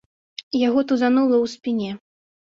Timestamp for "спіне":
1.53-1.91